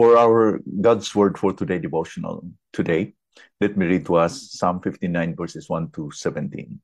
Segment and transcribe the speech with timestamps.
[0.00, 3.12] For our God's Word for today devotional today,
[3.60, 6.80] let me read to us Psalm 59 verses 1 to 17.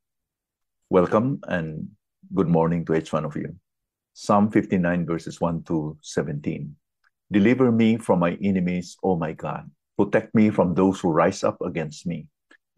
[0.91, 1.89] Welcome and
[2.35, 3.57] good morning to each one of you.
[4.13, 6.77] Psalm 59 verses 1 to 17.
[7.33, 9.65] Deliver me from my enemies, O my God.
[9.97, 12.27] Protect me from those who rise up against me.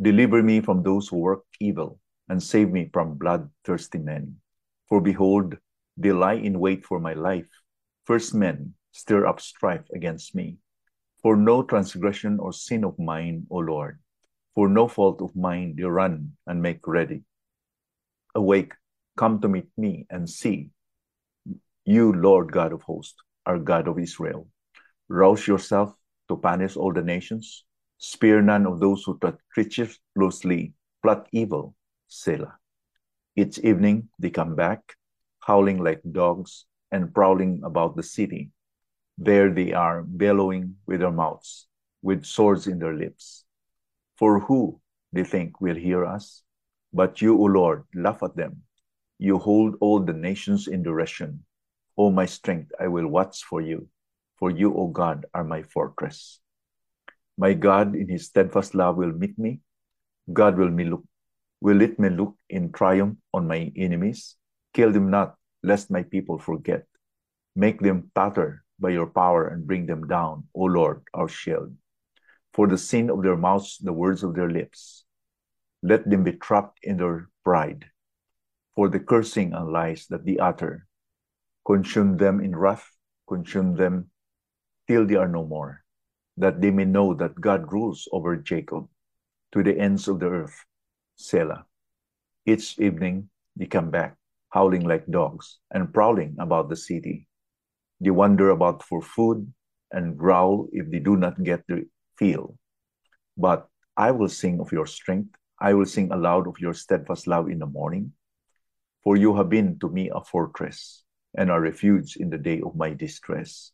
[0.01, 1.99] Deliver me from those who work evil,
[2.29, 4.37] and save me from bloodthirsty men.
[4.89, 5.57] For behold,
[5.97, 7.51] they lie in wait for my life.
[8.07, 10.57] First men stir up strife against me.
[11.23, 13.99] For no transgression or sin of mine, O Lord,
[14.55, 17.23] for no fault of mine they run and make ready.
[18.35, 18.73] Awake,
[19.17, 20.71] come to meet me and see.
[21.85, 24.49] You, Lord God of hosts, are God of Israel.
[25.09, 25.95] Rouse yourself
[26.29, 27.65] to punish all the nations.
[27.99, 29.19] Spare none of those who
[29.55, 31.75] treacherously plot evil.
[32.09, 32.59] Selah.
[33.37, 34.81] Each evening they come back,
[35.41, 38.51] howling like dogs and prowling about the city.
[39.19, 41.67] There they are, bellowing with their mouths,
[42.03, 43.45] with swords in their lips.
[44.17, 44.81] For who,
[45.13, 46.43] they think, will hear us?
[46.93, 48.63] But you, O Lord, laugh at them.
[49.19, 51.45] You hold all the nations in derision.
[51.97, 53.89] O my strength, I will watch for you,
[54.39, 56.39] for you, O God, are my fortress.
[57.37, 59.59] My God, in his steadfast love, will meet me.
[60.33, 61.03] God will me look,
[61.61, 64.37] will let me look in triumph on my enemies.
[64.75, 66.87] Kill them not, lest my people forget.
[67.57, 71.75] Make them totter by your power and bring them down, O Lord, our shield.
[72.55, 75.05] For the sin of their mouths, the words of their lips.
[75.83, 77.87] Let them be trapped in their pride.
[78.75, 80.87] For the cursing and lies that they utter,
[81.67, 82.89] consume them in wrath,
[83.29, 84.11] consume them
[84.89, 85.85] till they are no more,
[86.37, 88.89] that they may know that God rules over Jacob
[89.53, 90.65] to the ends of the earth.
[91.17, 91.67] Selah.
[92.47, 94.17] Each evening they come back,
[94.51, 97.28] howling like dogs and prowling about the city.
[98.01, 99.53] They wander about for food
[99.91, 101.89] and growl if they do not get the
[102.19, 102.57] fill.
[103.37, 105.35] But I will sing of your strength.
[105.61, 108.13] I will sing aloud of your steadfast love in the morning.
[109.03, 111.03] For you have been to me a fortress
[111.37, 113.73] and a refuge in the day of my distress.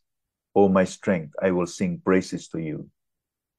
[0.55, 2.89] O my strength, I will sing praises to you.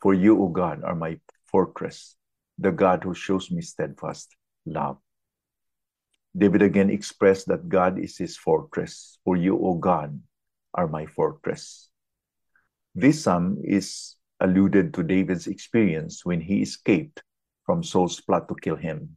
[0.01, 2.17] For you, O God, are my fortress,
[2.59, 4.35] the God who shows me steadfast
[4.65, 4.99] love.
[6.37, 9.19] David again expressed that God is his fortress.
[9.25, 10.21] For you, O God,
[10.77, 11.89] are my fortress.
[12.95, 17.23] This psalm is alluded to David's experience when he escaped
[17.65, 19.17] from Saul's plot to kill him.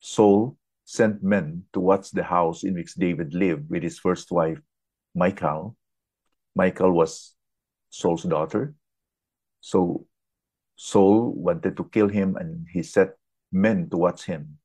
[0.00, 4.62] Saul sent men to watch the house in which David lived with his first wife,
[5.14, 5.76] Michal.
[6.54, 7.34] Michal was
[7.90, 8.74] Saul's daughter.
[9.60, 10.06] So
[10.76, 13.18] Saul wanted to kill him and he set
[13.50, 14.58] men to watch him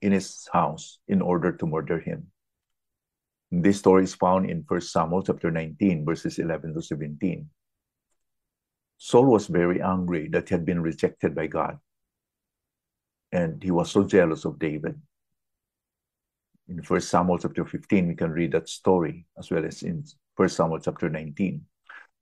[0.00, 2.30] in his house in order to murder him.
[3.62, 7.48] This story is found in 1 Samuel chapter 19, verses 11 to 17.
[8.96, 11.78] Saul was very angry that he had been rejected by God.
[13.30, 15.00] And he was so jealous of David.
[16.66, 20.02] In 1 Samuel chapter 15, we can read that story, as well as in
[20.34, 21.64] 1 Samuel chapter 19.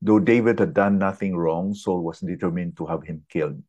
[0.03, 3.62] Though David had done nothing wrong, Saul was determined to have him killed.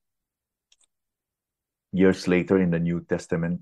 [1.94, 3.62] Years later in the New Testament,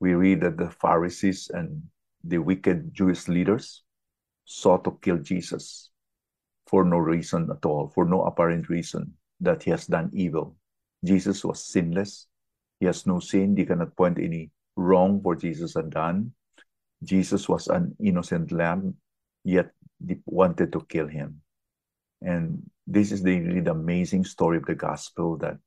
[0.00, 1.84] we read that the Pharisees and
[2.26, 3.82] the wicked Jewish leaders
[4.44, 5.90] sought to kill Jesus
[6.66, 10.56] for no reason at all, for no apparent reason that he has done evil.
[11.04, 12.26] Jesus was sinless.
[12.80, 13.54] He has no sin.
[13.54, 16.32] They cannot point any wrong for Jesus had done.
[17.02, 18.94] Jesus was an innocent lamb,
[19.44, 19.70] yet
[20.00, 21.42] they wanted to kill him.
[22.22, 25.58] And this is the really the amazing story of the gospel that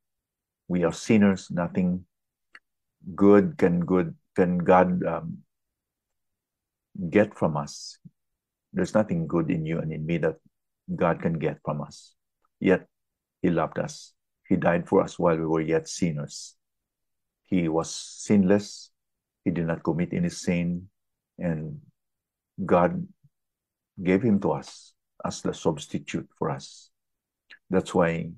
[0.67, 1.49] we are sinners.
[1.51, 2.05] Nothing
[3.15, 5.37] good can good can God um,
[7.09, 7.97] get from us.
[8.73, 10.37] There's nothing good in you and in me that
[10.95, 12.13] God can get from us.
[12.59, 12.87] Yet
[13.41, 14.13] He loved us.
[14.47, 16.55] He died for us while we were yet sinners.
[17.45, 18.91] He was sinless.
[19.43, 20.89] He did not commit any sin.
[21.37, 21.79] And
[22.65, 23.07] God
[24.01, 24.93] gave him to us
[25.25, 26.89] as the substitute for us.
[27.69, 28.31] That's why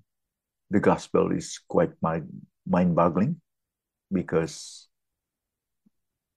[0.70, 3.42] the gospel is quite mind boggling
[4.12, 4.88] because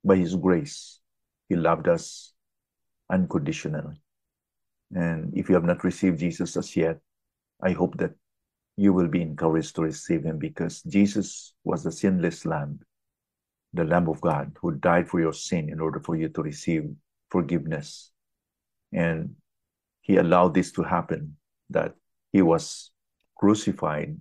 [0.04, 1.00] by his grace,
[1.48, 2.32] he loved us
[3.10, 4.00] unconditionally.
[4.94, 7.00] And if you have not received Jesus as yet,
[7.62, 8.12] I hope that
[8.76, 12.80] you will be encouraged to receive him because Jesus was the sinless Lamb,
[13.72, 16.90] the Lamb of God who died for your sin in order for you to receive
[17.30, 18.10] forgiveness.
[18.92, 19.36] And
[20.00, 21.36] he allowed this to happen,
[21.70, 21.94] that
[22.32, 22.90] he was
[23.36, 24.18] crucified,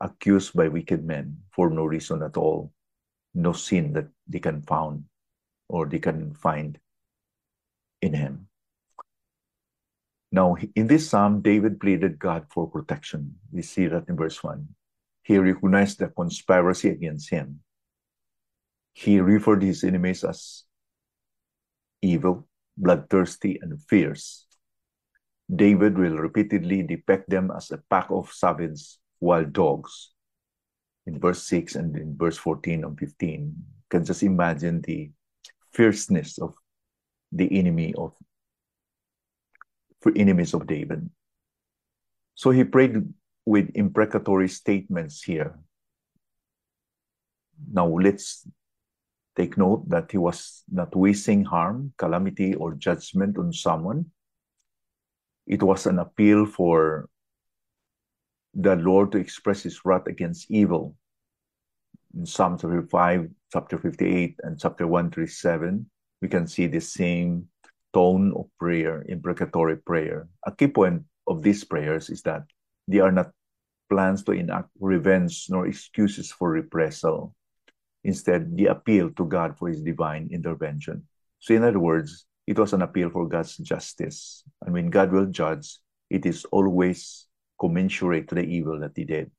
[0.00, 2.72] accused by wicked men for no reason at all,
[3.34, 5.04] no sin that they can found
[5.68, 6.78] or they can find
[8.00, 8.48] in him.
[10.30, 13.36] Now, in this psalm, David pleaded God for protection.
[13.50, 14.68] We see that in verse 1.
[15.22, 17.60] He recognized the conspiracy against him.
[18.92, 20.64] He referred his enemies as
[22.02, 24.46] evil, bloodthirsty, and fierce.
[25.54, 30.10] David will repeatedly depict them as a pack of savage wild dogs.
[31.06, 35.10] In verse 6 and in verse 14 and 15, you can just imagine the
[35.78, 36.54] fierceness of
[37.30, 38.12] the enemy of
[40.02, 41.08] for enemies of David.
[42.34, 43.06] So he prayed
[43.46, 45.54] with imprecatory statements here.
[47.70, 48.46] Now let's
[49.36, 54.06] take note that he was not wishing harm, calamity, or judgment on someone.
[55.46, 57.08] It was an appeal for
[58.54, 60.96] the Lord to express his wrath against evil.
[62.16, 65.88] In Psalm 35, chapter 58, and chapter 137,
[66.20, 67.48] we can see the same
[67.92, 70.28] tone of prayer, imprecatory prayer.
[70.46, 72.44] A key point of these prayers is that
[72.86, 73.30] they are not
[73.88, 77.34] plans to enact revenge nor excuses for reprisal.
[78.04, 81.04] Instead, the appeal to God for his divine intervention.
[81.40, 84.44] So, in other words, it was an appeal for God's justice.
[84.62, 85.78] And when God will judge,
[86.10, 87.26] it is always
[87.60, 89.30] commensurate to the evil that he did.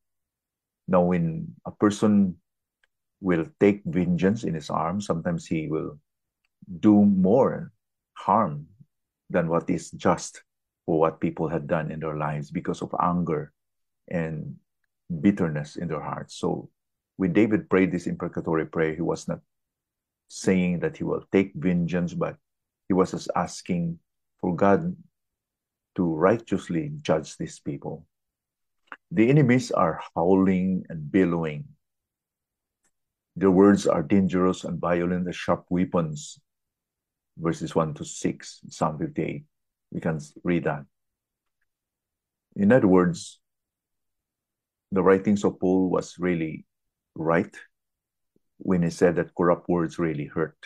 [0.88, 2.38] Now, when a person
[3.22, 6.00] will take vengeance in his arms, sometimes he will
[6.80, 7.72] do more
[8.14, 8.68] harm
[9.30, 10.44] than what is just
[10.86, 13.52] for what people had done in their lives because of anger
[14.10, 14.56] and
[15.22, 16.36] bitterness in their hearts.
[16.36, 16.70] So
[17.18, 19.40] when David prayed this imprecatory prayer, he was not
[20.30, 22.38] saying that he will take vengeance, but
[22.88, 24.00] he was just asking
[24.40, 24.96] for God
[25.96, 28.06] to righteously judge these people.
[29.12, 31.66] The enemies are howling and billowing.
[33.40, 36.42] Their words are dangerous and violent as sharp weapons
[37.38, 39.46] verses 1 to 6, Psalm 58.
[39.92, 40.84] We can read that.
[42.58, 43.40] In other words,
[44.92, 46.66] the writings of Paul was really
[47.16, 47.56] right
[48.58, 50.58] when he said that corrupt words really hurt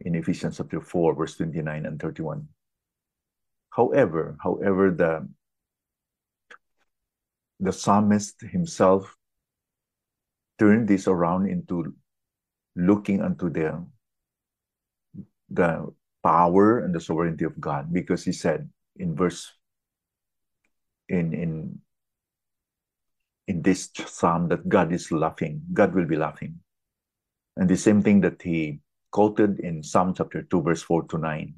[0.00, 2.48] in Ephesians chapter 4, verse 29 and 31.
[3.68, 5.28] However, however, the
[7.60, 9.17] the psalmist himself
[10.58, 11.94] turned this around into
[12.76, 13.84] looking unto the
[15.50, 15.86] the
[16.22, 19.52] power and the sovereignty of God because he said in verse
[21.08, 21.80] in in
[23.48, 26.60] in this psalm that God is laughing, God will be laughing.
[27.56, 28.80] And the same thing that he
[29.10, 31.54] quoted in Psalm chapter 2, verse 4 to 9.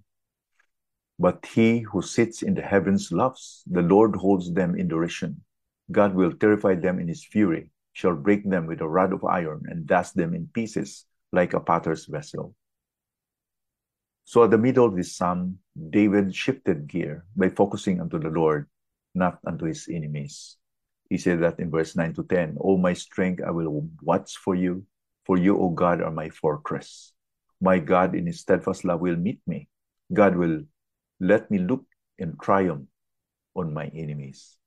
[1.18, 5.42] But he who sits in the heavens loves, the Lord holds them in derision.
[5.90, 9.64] God will terrify them in his fury, shall break them with a rod of iron,
[9.68, 12.54] and dash them in pieces like a potter's vessel.
[14.24, 18.68] So at the middle of this psalm, David shifted gear by focusing unto the Lord,
[19.14, 20.56] not unto his enemies.
[21.08, 24.54] He said that in verse 9 to 10, O my strength, I will watch for
[24.54, 24.86] you,
[25.26, 27.12] for you, O God, are my fortress.
[27.60, 29.66] My God in his steadfast love will meet me.
[30.14, 30.62] God will
[31.18, 31.84] let me look
[32.18, 32.86] in triumph
[33.56, 34.59] on my enemies.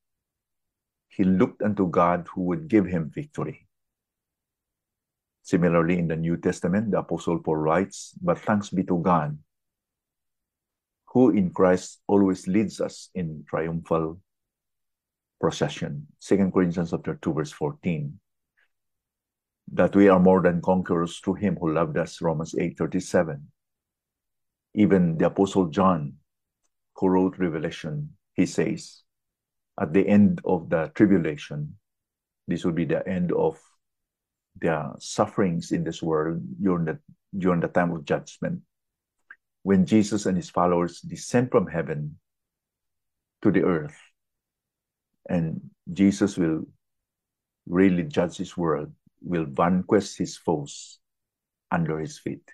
[1.16, 3.66] He looked unto God who would give him victory.
[5.42, 9.38] Similarly, in the New Testament, the Apostle Paul writes, But thanks be to God
[11.14, 14.20] who in Christ always leads us in triumphal
[15.40, 16.08] procession.
[16.18, 18.18] Second Corinthians chapter 2, verse 14.
[19.72, 23.46] That we are more than conquerors through him who loved us, Romans 8, 37.
[24.74, 26.14] Even the Apostle John,
[26.96, 29.02] who wrote Revelation, he says,
[29.80, 31.76] at the end of the tribulation,
[32.46, 33.58] this will be the end of
[34.60, 36.98] the sufferings in this world during the,
[37.36, 38.60] during the time of judgment
[39.64, 42.18] when Jesus and his followers descend from heaven
[43.42, 43.96] to the earth.
[45.28, 46.66] And Jesus will
[47.66, 50.98] really judge his world, will vanquish his foes
[51.70, 52.46] under his feet.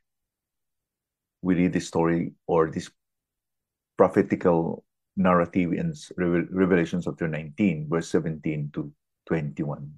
[1.43, 2.91] We read this story or this
[3.97, 4.85] prophetical
[5.21, 8.91] narrative in Revelation chapter 19, verse 17 to
[9.27, 9.93] 21.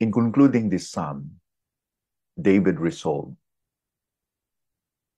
[0.00, 1.40] In concluding this psalm,
[2.40, 3.36] David resolved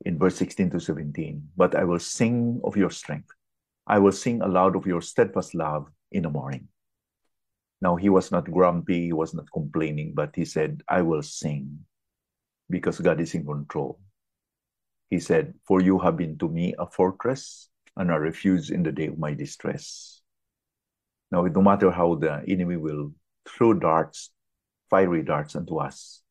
[0.05, 1.49] in verse 16 to 17.
[1.57, 3.31] But I will sing of your strength.
[3.87, 6.69] I will sing aloud of your steadfast love in the morning.
[7.81, 11.79] Now he was not grumpy, he was not complaining, but he said, I will sing
[12.69, 14.01] because God is in control.
[15.11, 18.93] He said, For you have been to me a fortress and a refuge in the
[18.93, 20.23] day of my distress.
[21.31, 23.13] Now, no matter how the enemy will
[23.49, 24.31] throw darts,
[24.91, 26.23] fiery darts unto us,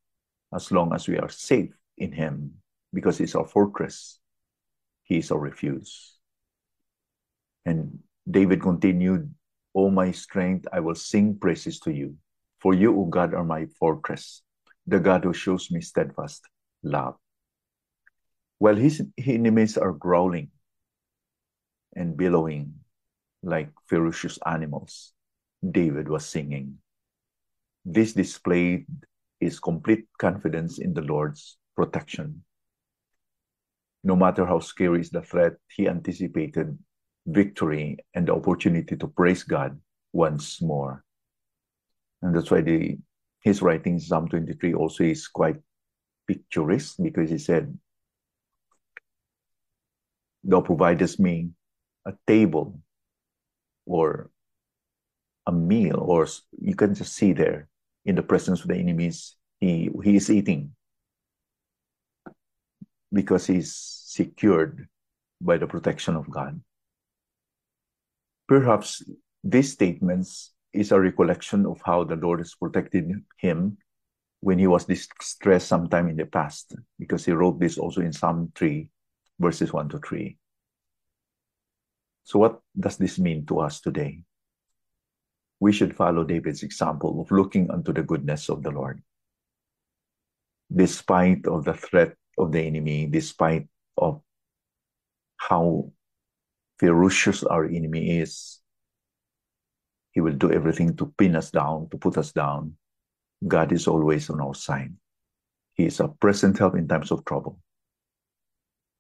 [0.54, 2.56] as long as we are safe in him,
[2.94, 4.20] because it's our fortress.
[5.04, 6.14] he is our refuge.
[7.66, 9.34] And David continued,
[9.76, 12.16] O my strength, I will sing praises to you.
[12.60, 14.42] For you, O God, are my fortress,
[14.88, 16.48] the God who shows me steadfast
[16.84, 17.18] love.
[18.58, 20.52] While his enemies are growling
[21.96, 22.74] and bellowing
[23.44, 25.14] like ferocious animals,
[25.62, 26.78] David was singing.
[27.84, 28.88] This displayed
[29.40, 32.44] his complete confidence in the Lord's protection.
[34.04, 36.78] No matter how scary is the threat, he anticipated
[37.26, 39.80] victory and the opportunity to praise God
[40.14, 41.04] once more.
[42.22, 42.98] And that's why the
[43.42, 45.58] his writing Psalm 23 also is quite
[46.28, 47.78] picturesque because he said,
[50.46, 51.50] Thou providest me
[52.06, 52.80] a table
[53.86, 54.30] or
[55.48, 56.28] a meal, or
[56.62, 57.68] you can just see there
[58.06, 60.72] in the presence of the enemies, he, he is eating
[63.12, 64.88] because he's secured
[65.42, 66.62] by the protection of God.
[68.48, 69.04] Perhaps
[69.44, 73.78] these statements is a recollection of how the Lord has protected him
[74.42, 78.52] when he was distressed sometime in the past, because he wrote this also in Psalm
[78.56, 78.88] 3,
[79.40, 80.38] verses 1 to 3.
[82.24, 84.24] So, what does this mean to us today?
[85.60, 89.02] We should follow David's example of looking unto the goodness of the Lord.
[90.74, 94.22] Despite of the threat of the enemy, despite of
[95.38, 95.92] how
[96.80, 98.60] ferocious our enemy is,
[100.12, 102.76] he will do everything to pin us down, to put us down.
[103.46, 104.94] God is always on our side.
[105.74, 107.60] He is a present help in times of trouble.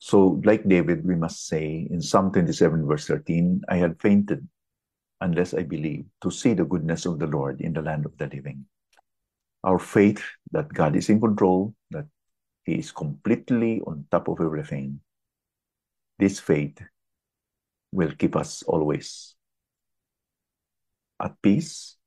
[0.05, 4.47] So, like David, we must say in Psalm 27, verse 13, I had fainted
[5.19, 8.27] unless I believe to see the goodness of the Lord in the land of the
[8.27, 8.67] living.
[9.63, 10.21] Our faith
[10.51, 12.05] that God is in control, that
[12.65, 14.99] He is completely on top of everything,
[16.19, 16.77] this faith
[17.91, 19.33] will keep us always
[21.19, 21.97] at peace.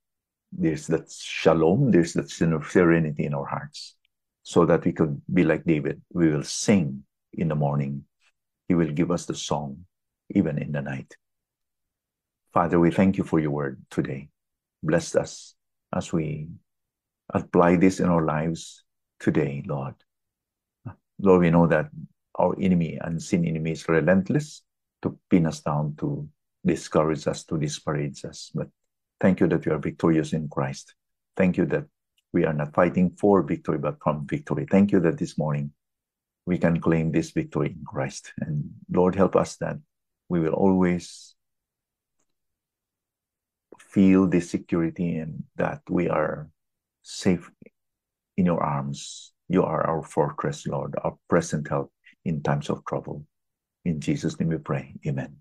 [0.53, 3.97] There's that shalom, there's that serenity in our hearts,
[4.45, 6.01] so that we could be like David.
[6.13, 7.03] We will sing
[7.33, 8.05] in the morning.
[8.69, 9.85] He will give us the song
[10.31, 11.17] even in the night.
[12.53, 14.29] Father, we thank you for your word today.
[14.83, 15.55] Bless us
[15.95, 16.49] as we
[17.31, 18.85] apply this in our lives
[19.21, 19.95] today, Lord.
[21.21, 21.91] Lord, we know that
[22.39, 24.63] our enemy, unseen enemy, is relentless
[25.03, 26.29] to pin us down, to
[26.65, 28.51] discourage us, to disparage us.
[28.55, 28.69] But
[29.21, 30.95] thank you that we are victorious in Christ.
[31.37, 31.85] Thank you that
[32.33, 34.67] we are not fighting for victory, but from victory.
[34.71, 35.73] Thank you that this morning
[36.49, 38.33] we can claim this victory in Christ.
[38.41, 39.77] And Lord, help us that
[40.31, 41.37] we will always
[43.79, 46.49] feel this security and that we are
[47.03, 47.51] safe
[48.39, 49.33] in your arms.
[49.49, 51.93] You are our fortress, Lord, our present help
[52.25, 53.27] in times of trouble.
[53.85, 54.95] In Jesus' name we pray.
[55.07, 55.37] Amen.